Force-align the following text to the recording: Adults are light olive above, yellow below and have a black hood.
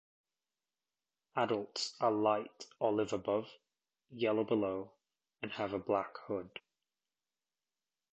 Adults 1.35 1.93
are 1.99 2.11
light 2.11 2.65
olive 2.79 3.13
above, 3.13 3.47
yellow 4.09 4.43
below 4.43 4.93
and 5.43 5.51
have 5.51 5.73
a 5.73 5.77
black 5.77 6.17
hood. 6.25 6.59